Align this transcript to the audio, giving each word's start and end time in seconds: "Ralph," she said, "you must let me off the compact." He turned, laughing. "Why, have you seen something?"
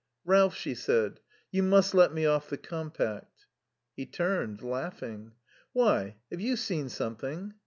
"Ralph," 0.25 0.55
she 0.55 0.73
said, 0.73 1.19
"you 1.51 1.61
must 1.61 1.93
let 1.93 2.11
me 2.11 2.25
off 2.25 2.49
the 2.49 2.57
compact." 2.57 3.45
He 3.95 4.07
turned, 4.07 4.63
laughing. 4.63 5.33
"Why, 5.73 6.15
have 6.31 6.41
you 6.41 6.55
seen 6.55 6.89
something?" 6.89 7.53